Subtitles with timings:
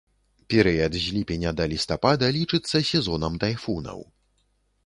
[0.51, 3.99] Перыяд з ліпеня да лістапада лічыцца сезонам тайфунаў.